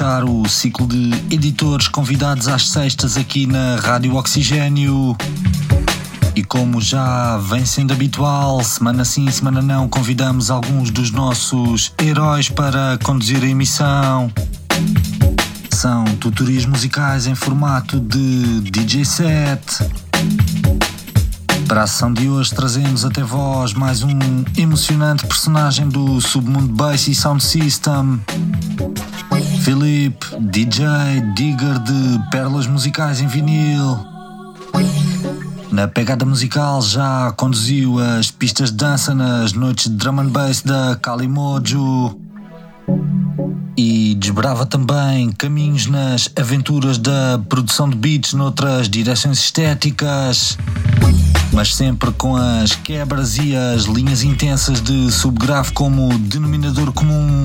[0.00, 5.14] fechar o ciclo de editores convidados às sextas aqui na Rádio Oxigênio.
[6.34, 12.48] E como já vem sendo habitual, semana sim, semana não, convidamos alguns dos nossos heróis
[12.48, 14.32] para conduzir a emissão.
[15.70, 19.60] São tutorias musicais em formato de DJ set.
[21.68, 24.18] Para a sessão de hoje trazemos até vós mais um
[24.56, 28.18] emocionante personagem do submundo bass e sound system.
[29.60, 30.86] Felipe, DJ,
[31.34, 33.98] digger de pérolas musicais em vinil.
[35.70, 40.62] Na pegada musical já conduziu as pistas de dança nas noites de drum and bass
[40.62, 42.18] da Kalimojo
[43.76, 50.56] e desbrava também caminhos nas aventuras da produção de beats noutras direções estéticas,
[51.52, 57.44] mas sempre com as quebras e as linhas intensas de subgrave como denominador comum.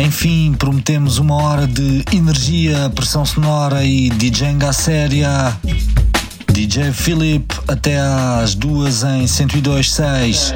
[0.00, 5.56] Enfim, prometemos uma hora de energia, pressão sonora e DJing à séria.
[6.52, 10.54] DJ Philip até às duas em 102.6.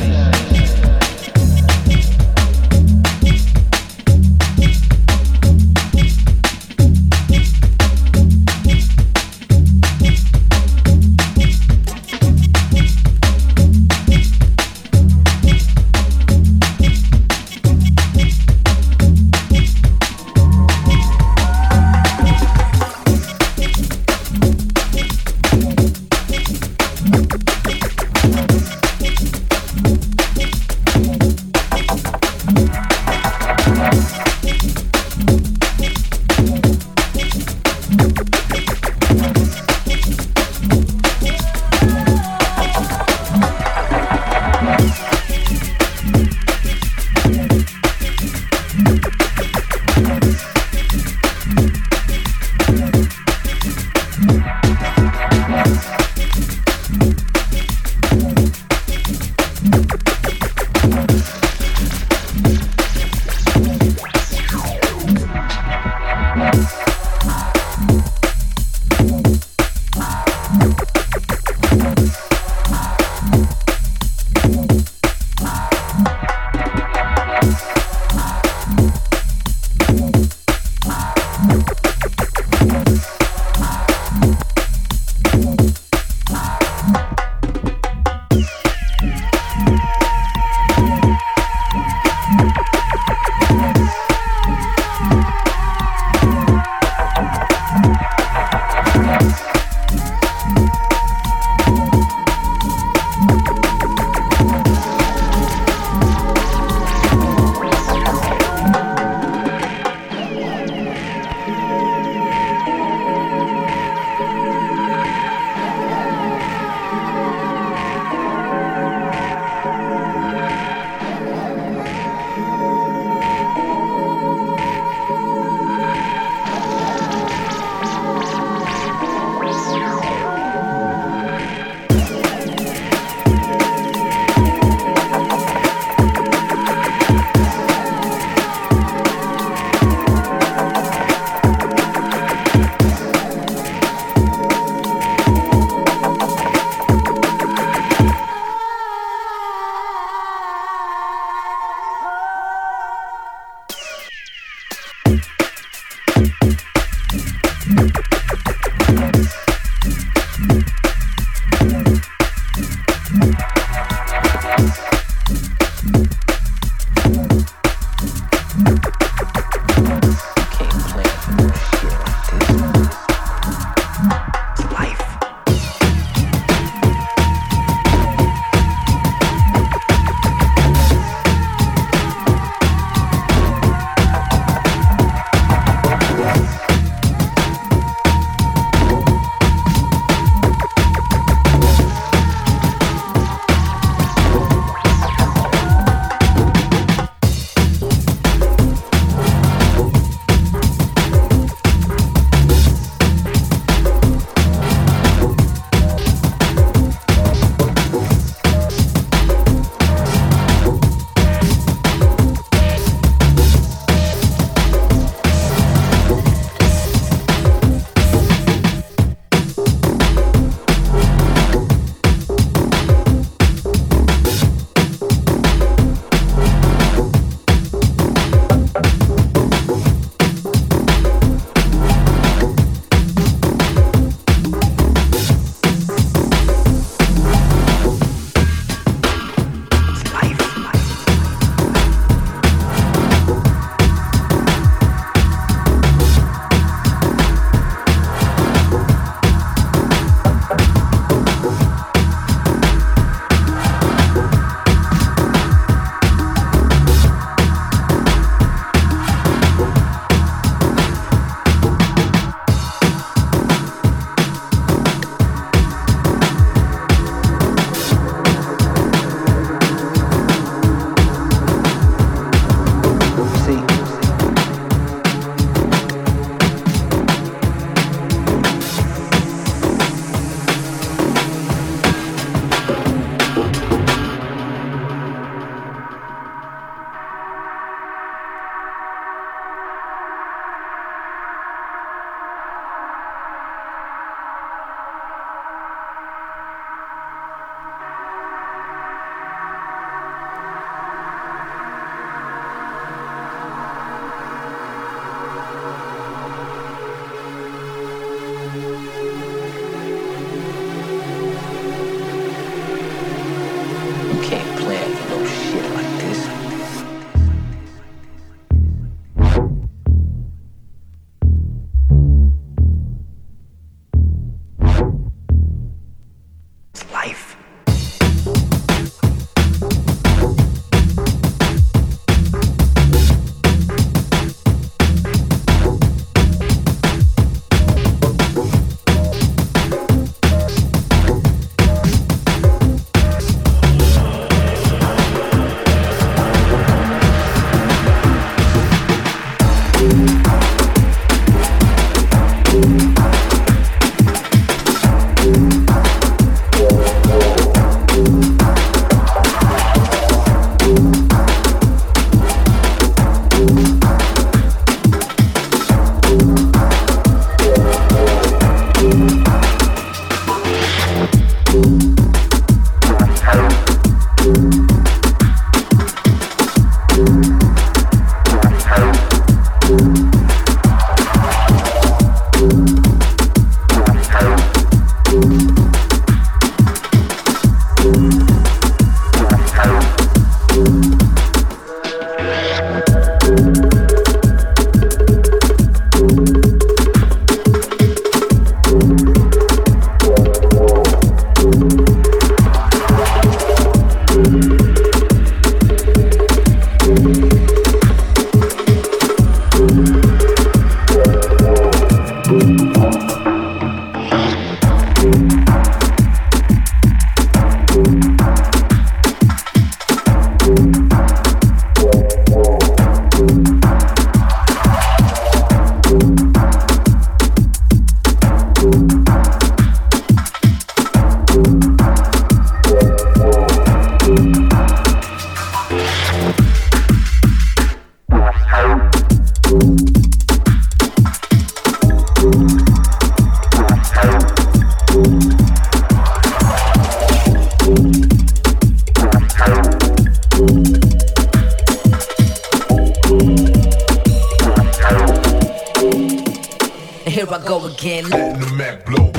[457.72, 458.08] again.
[458.10, 459.11] Letting the Mac blow.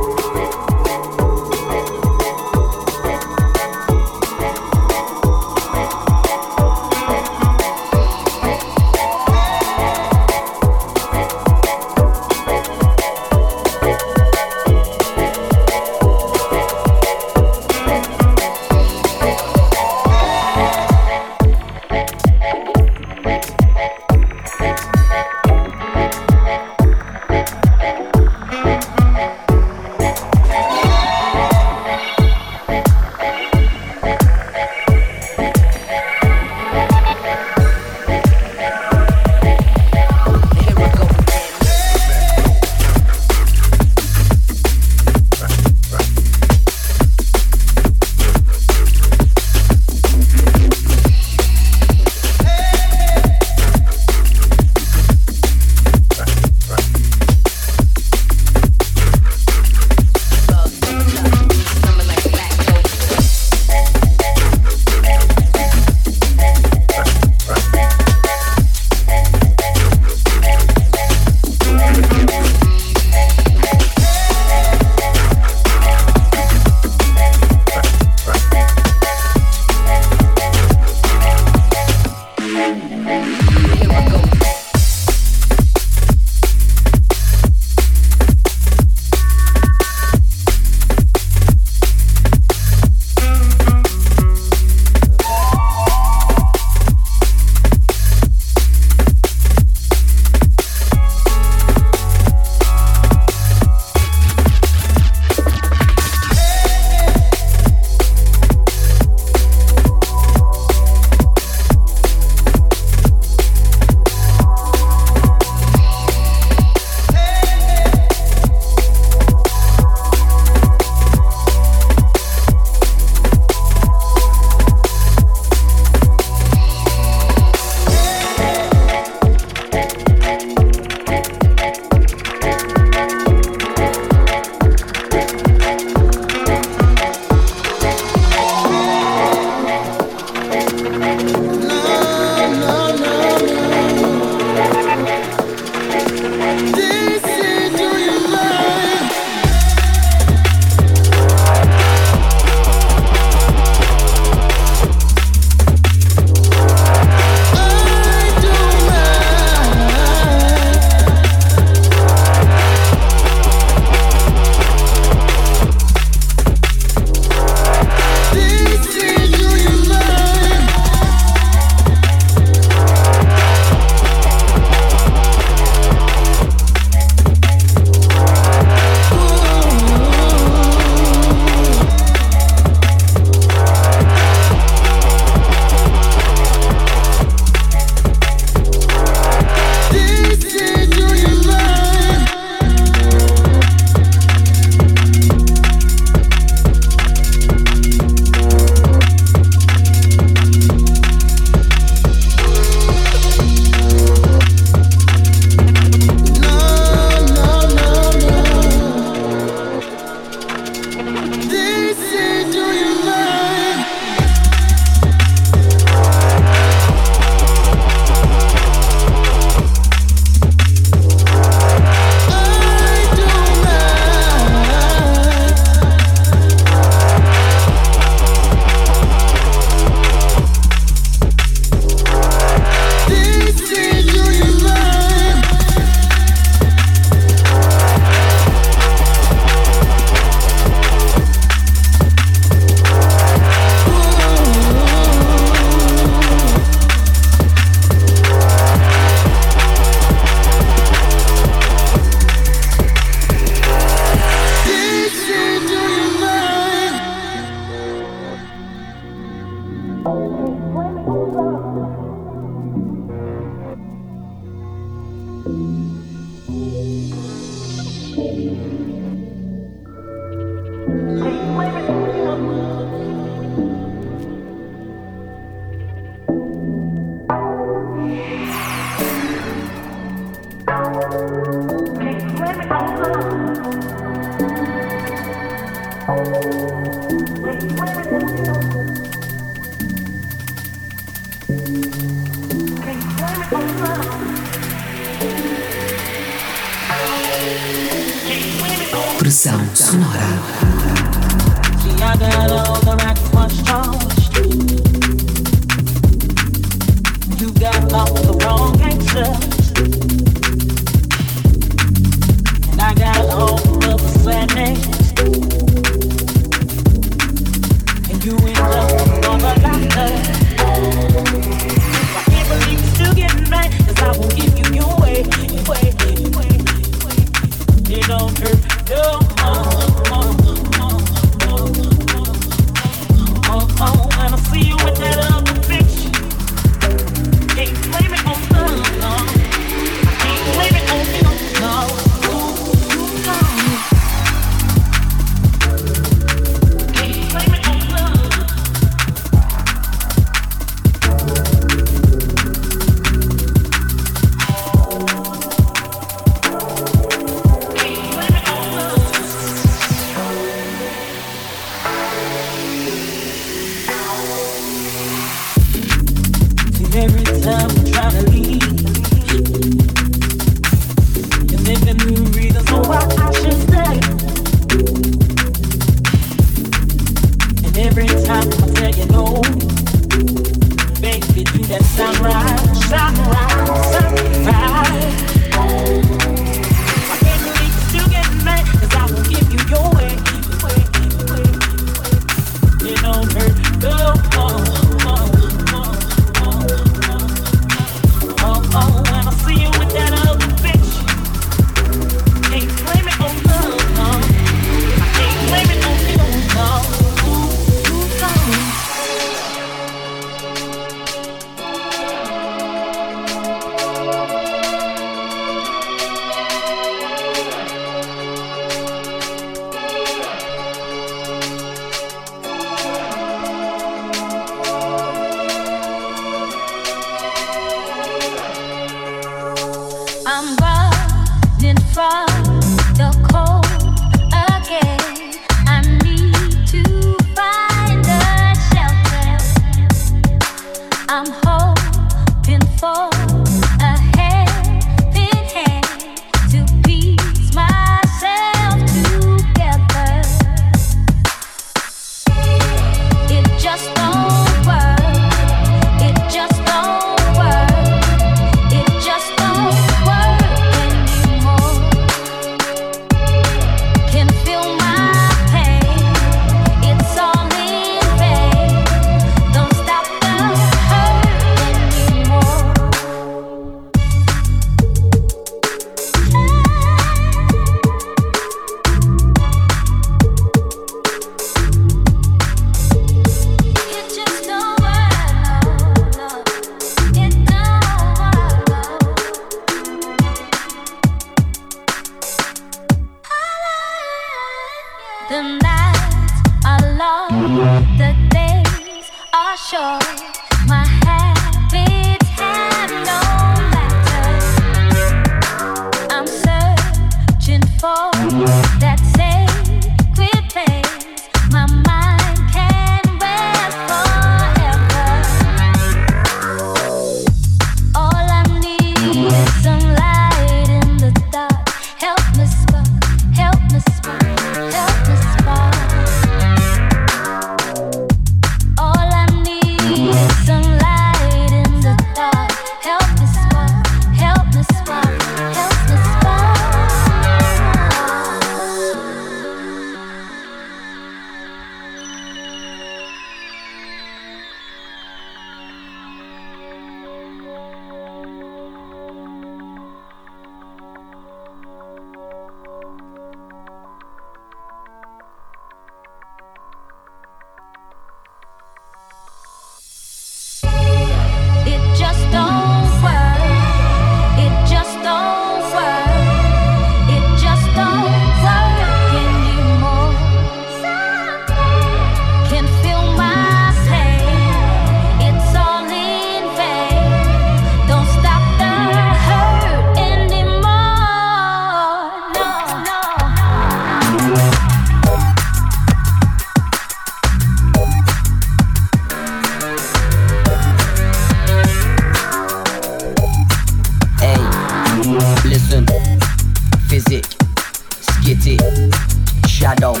[599.92, 600.00] know.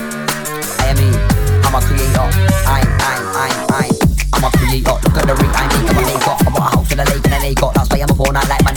[0.84, 1.14] I mean,
[1.64, 2.28] I'm a creator.
[2.68, 3.92] I'm, I'm, I'm, I'm.
[4.34, 4.96] I'm a creator.
[5.04, 5.88] Look at the ring I make.
[5.88, 6.36] I'm a maker.
[6.36, 7.70] I bought a house in a lake and a acre.
[7.74, 8.36] That's why I'm a born.
[8.36, 8.72] I like my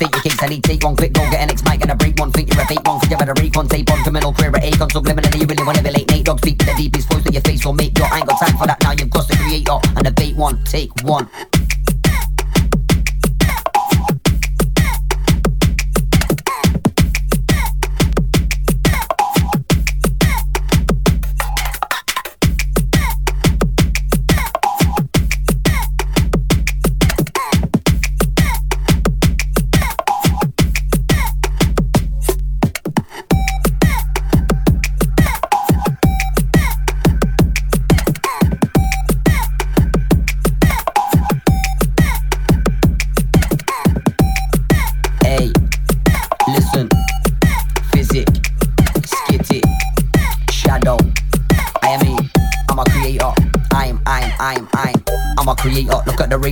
[0.00, 0.42] takes you to your case.
[0.42, 2.32] I take one quick, go get an X mic and a break one.
[2.32, 3.68] Think you're a fake one, cause you better one.
[3.68, 4.88] Tape on criminal career at Akon.
[4.88, 6.08] Subliminally, you really wanna be late.
[6.10, 7.64] Nate Dogg speak to the deepest voice of your face.
[7.64, 8.06] Will make your.
[8.06, 8.92] I ain't got time for that now.
[8.92, 10.62] You've got the creator and the bait one.
[10.64, 11.28] Take one.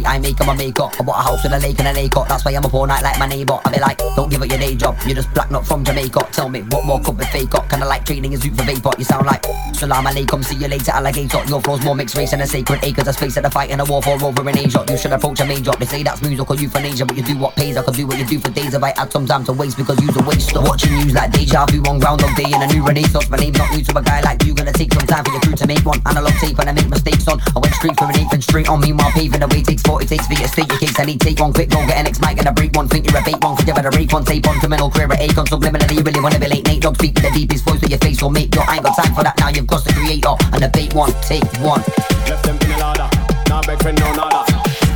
[0.09, 0.95] I make, I'ma make am make up.
[0.99, 2.13] I bought a house with a lake and a lake.
[2.29, 3.59] That's why I'm up all night like my neighbor.
[3.65, 4.97] I be like, don't give up your day job.
[5.07, 6.29] You're just black, not from Jamaica.
[6.33, 7.69] Tell me, what more could be fake up?
[7.69, 8.91] Kinda like trading a zoot for vapor.
[8.99, 9.45] You sound like
[9.75, 11.39] Salam alaikum, see you later, alligator.
[11.47, 13.81] Your flow's more mixed race and a sacred acres of space at a fight and
[13.81, 14.85] a war for over in Asia.
[14.89, 15.71] You should approach a major.
[15.79, 17.77] They say that's musical euthanasia, but you do what pays.
[17.77, 19.77] I could do what you do for days if I had some time to waste
[19.77, 20.61] because you's a waster.
[20.61, 23.31] Watching news like deja vu on Groundhog Day in a new renaissance.
[23.31, 24.55] My name's not new to a guy like you.
[24.55, 26.89] Gonna take some time for your crew to make one analog tape and I make
[26.89, 27.41] mistakes on.
[27.55, 30.35] I went straight and straight on me while paving the way takes 40 takes for
[30.35, 30.99] your state your case.
[30.99, 32.87] I need take one quick, go get an X mic and a break one.
[32.89, 34.25] Think you're a bait one, cause you better rake one.
[34.25, 35.47] Tape on criminal career at Akon.
[35.47, 36.67] Subliminally, you really wanna be late.
[36.67, 38.63] Nate Dogg speak to the deepest voice of your face will make your.
[38.71, 39.49] I ain't got time for that now.
[39.49, 41.13] You've got the creator and the bait one.
[41.27, 41.83] Take one.
[42.31, 43.09] Left them in a ladder.
[43.49, 44.47] Now beg friend no nada.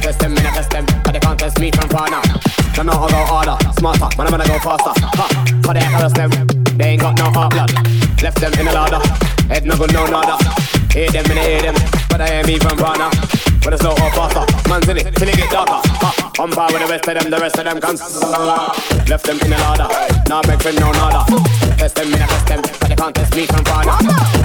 [0.02, 2.22] Test them, in a test them, but they can't test me from far now.
[2.74, 4.94] Don't know how go harder, smarter, man I'm gonna go faster.
[4.94, 5.26] Ha,
[5.62, 6.30] for the heck of them,
[6.78, 7.70] they ain't got no heart blood.
[8.22, 9.02] Left them in a ladder,
[9.46, 10.71] head no good no nada.
[10.92, 11.74] Hear them and I hear them,
[12.10, 13.08] but I me from far now.
[13.64, 15.80] But it's slow or faster, man's in it till it get darker.
[16.04, 17.96] Ha, on par with the rest of them, the rest of them can't.
[19.08, 19.88] Left them in a ladder,
[20.28, 21.24] now beg friend no nada.
[21.80, 23.98] Test them, in a test them, but they can't test me from far now.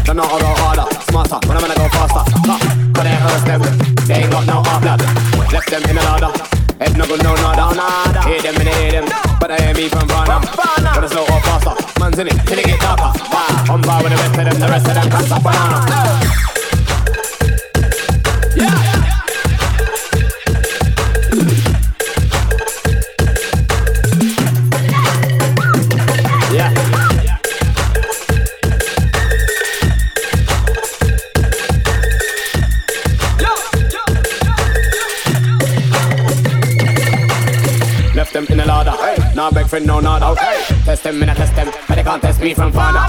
[0.07, 2.23] Don't know how go harder, smarter, man I'm gonna go faster.
[2.47, 2.55] Ha,
[2.95, 5.01] for the heck of them, they ain't got no heart blood.
[5.51, 6.66] Left them in a ladder.
[6.79, 7.75] Head no good, no nada.
[7.75, 8.21] nada.
[8.27, 9.05] Hear them and hear them,
[9.39, 10.41] but I hear me from far now.
[10.93, 13.11] But it's slow or faster, man's in it till it get darker.
[13.33, 16.56] Ah, on par with the rest of them, the rest of them can't stop banana.
[39.67, 40.33] Friend no nada.
[40.39, 40.63] Hey.
[40.85, 43.05] Test them, in a test them, but they can't test me from far now.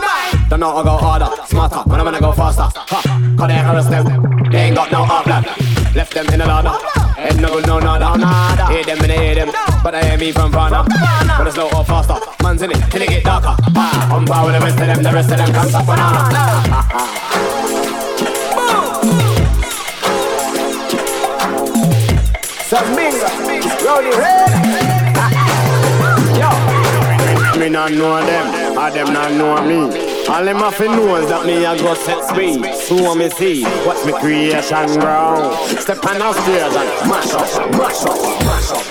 [0.49, 2.67] Don't know how go harder, smarter, when I'm gonna go faster.
[2.75, 3.01] Ha,
[3.39, 4.05] cause they harass them,
[4.51, 5.47] they ain't got no heart blood.
[5.95, 6.75] Left them in a ladder,
[7.15, 8.09] head no good, no nada.
[8.73, 9.53] Hear them and I hear them,
[9.85, 10.85] but I hear me from far now.
[11.39, 13.55] But it's slow or faster, man's in it till it get darker.
[14.13, 16.29] On par with the rest of them, the rest of them can't stop banana.
[16.29, 17.28] Sam Binga,
[27.69, 30.27] Me not know them, or them not know me.
[30.27, 32.65] All them have to know that me a go set speed.
[32.75, 35.53] So me see, watch me creation grow.
[35.79, 38.88] Step on the stairs and mash up, mash up, mash up,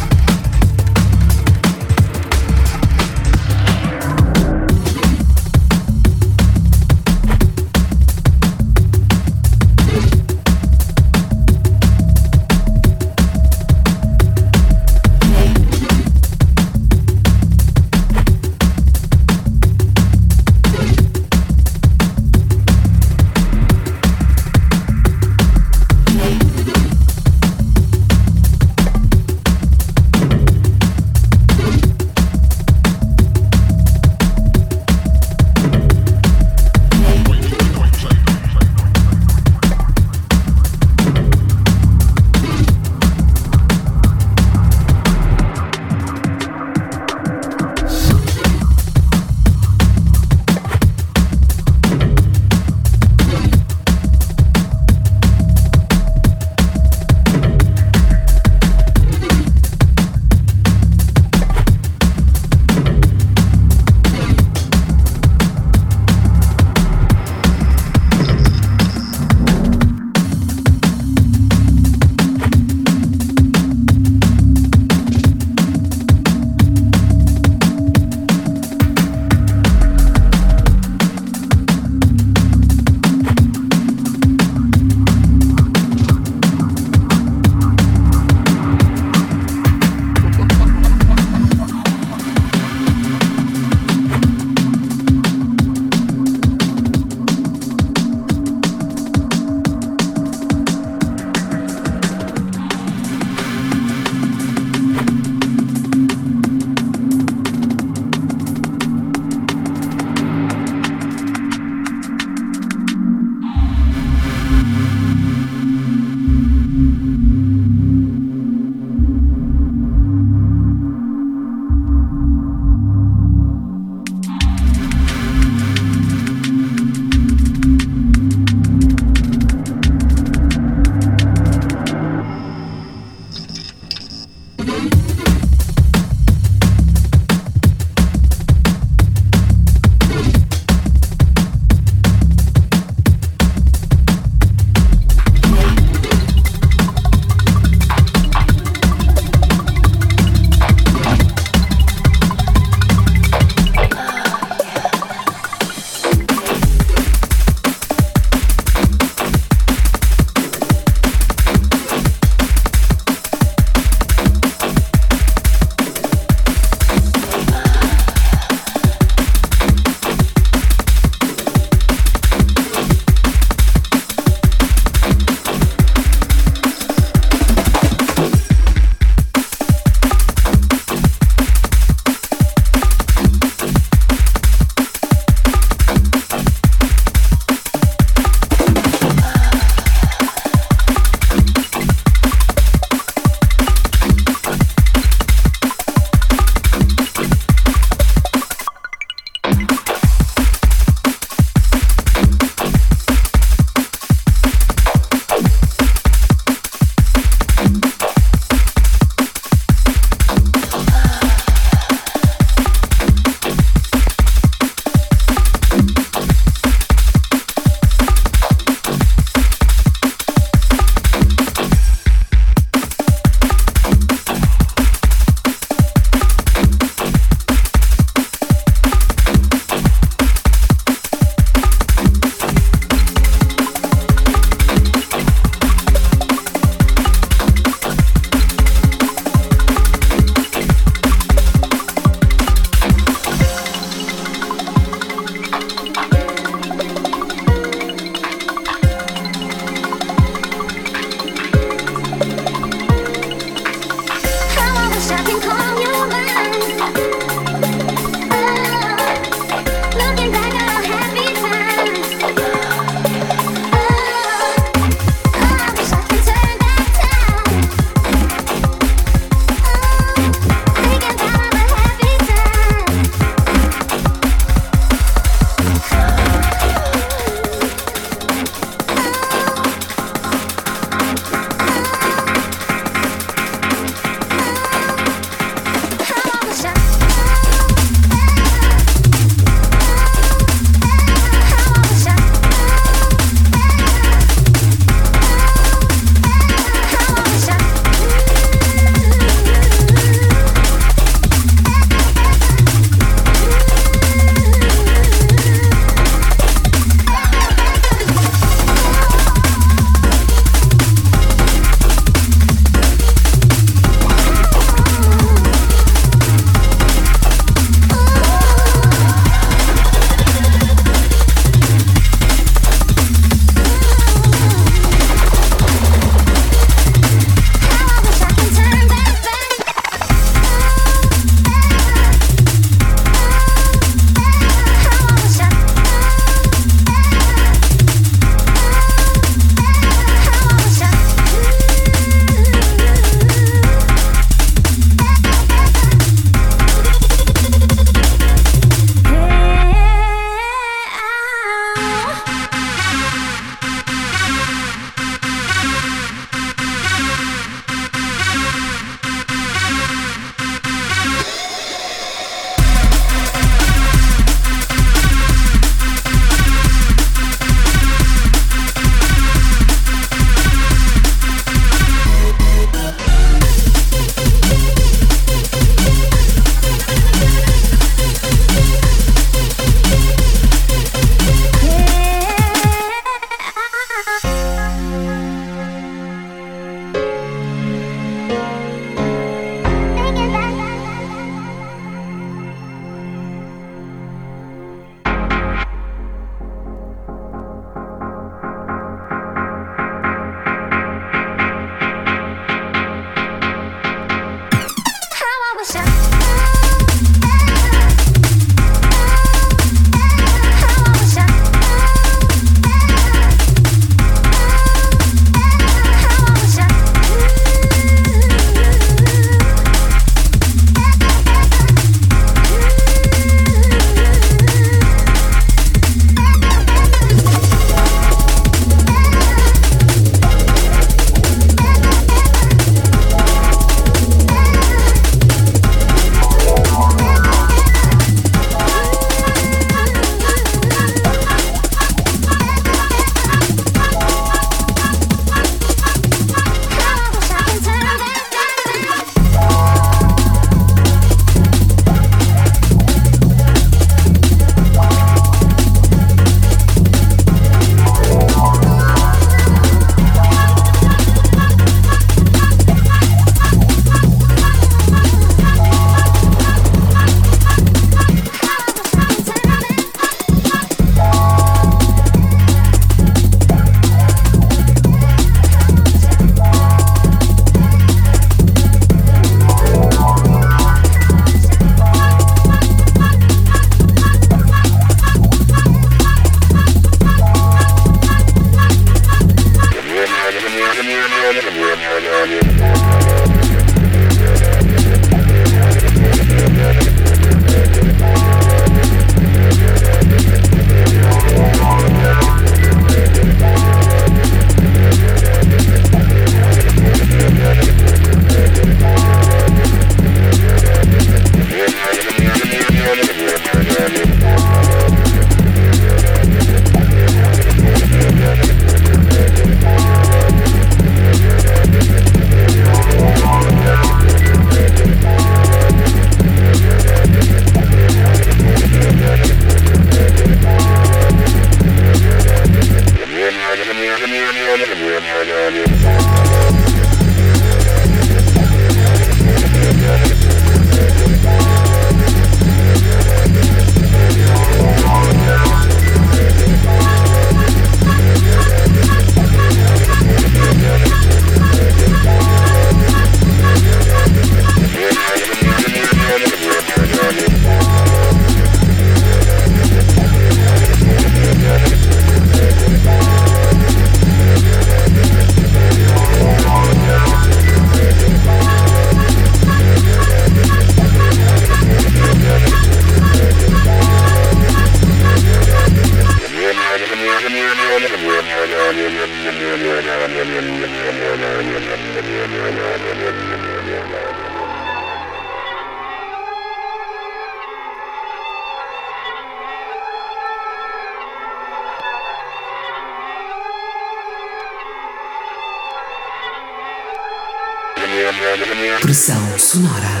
[598.81, 600.00] Pressão sonora.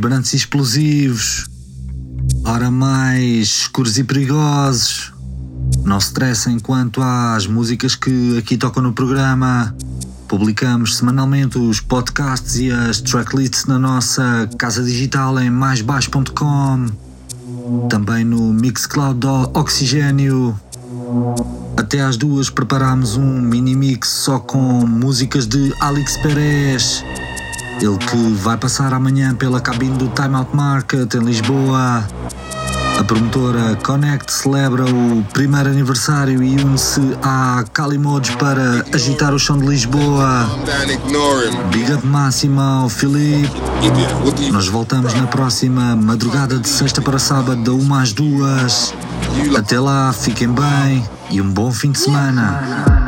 [0.00, 1.46] vibrantes e explosivos,
[2.42, 5.12] ora mais escuros e perigosos.
[5.84, 9.76] Não se estressem quanto às músicas que aqui tocam no programa.
[10.26, 16.86] Publicamos semanalmente os podcasts e as tracklists na nossa casa digital em maisbaixo.com.
[17.90, 20.58] Também no Mixcloud do Oxigênio.
[21.76, 27.04] Até às duas preparámos um mini mix só com músicas de Alex Perez.
[27.80, 32.04] Ele que vai passar amanhã pela cabine do Time Out Market em Lisboa.
[32.98, 39.58] A promotora Connect celebra o primeiro aniversário e une-se à Calimodes para agitar o chão
[39.58, 40.46] de Lisboa.
[41.70, 43.50] Big up máxima ao Filipe.
[44.52, 48.94] Nós voltamos na próxima madrugada de sexta para sábado, da 1 às 2.
[49.56, 52.99] Até lá, fiquem bem e um bom fim de semana.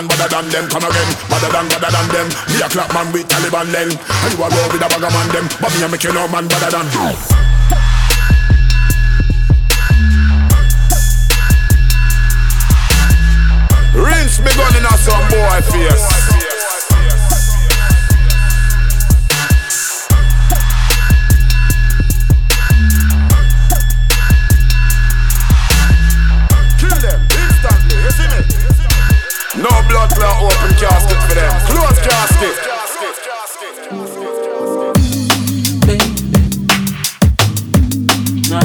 [0.00, 0.68] Man better than them.
[0.68, 2.28] Come again, better than better than them.
[2.48, 3.90] Me a clap man with Taliban then.
[3.90, 6.48] And you a roll with a wagaman them, but me a make you no man
[6.48, 7.49] better than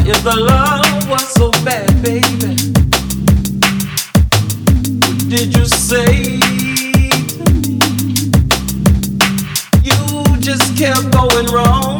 [0.07, 2.55] if the love was so bad, baby,
[5.27, 6.39] did you say
[7.27, 7.79] to me?
[9.81, 11.94] You just kept going wrong.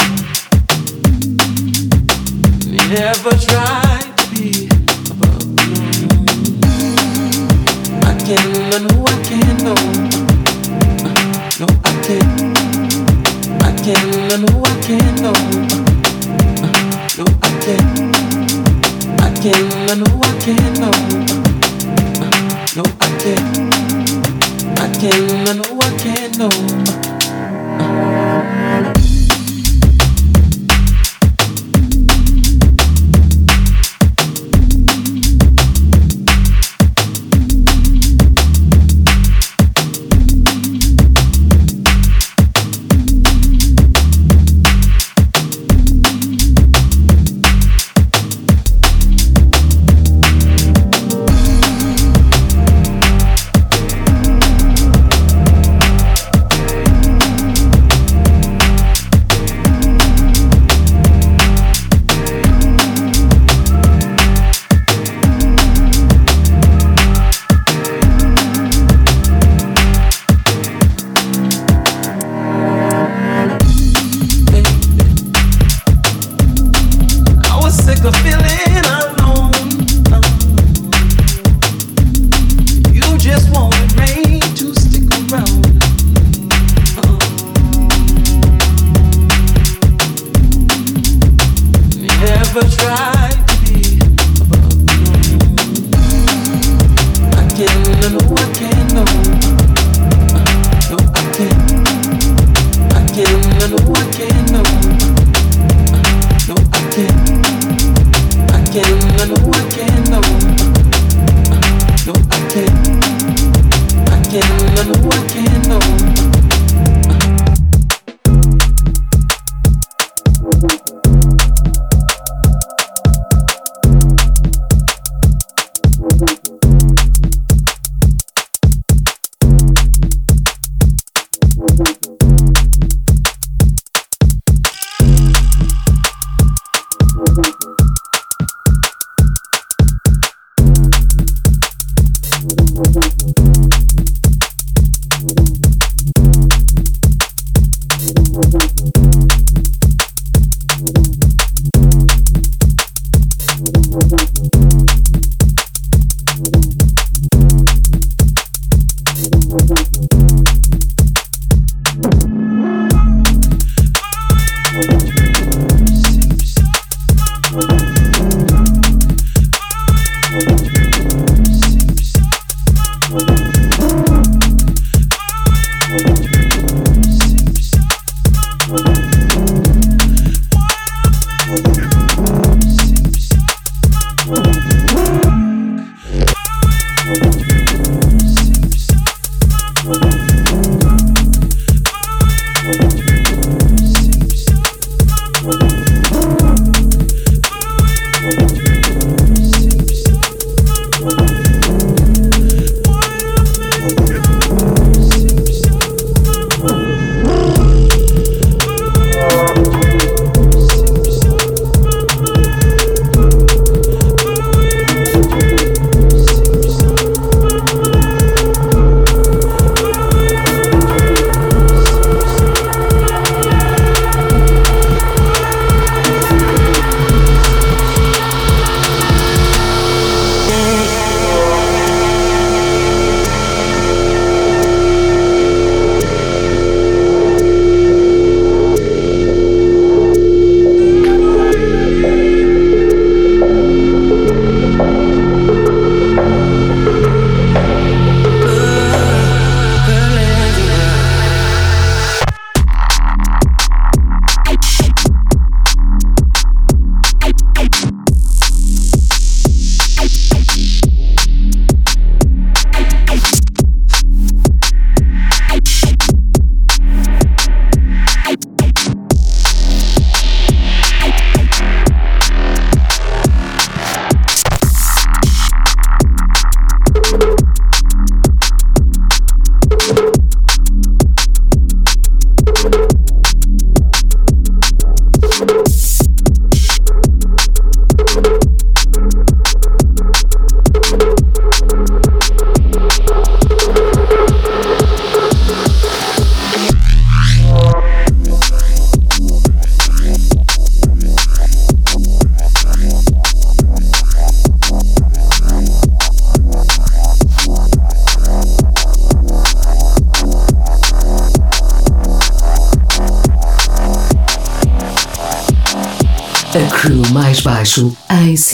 [97.55, 97.69] working
[98.03, 98.64] and can.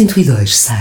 [0.07, 0.80] 102, 6.